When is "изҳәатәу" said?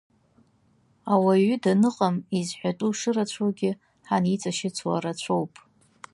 2.37-2.91